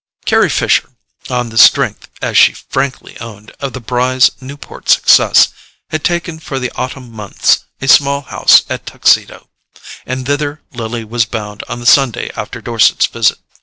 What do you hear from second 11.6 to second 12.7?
on the Sunday after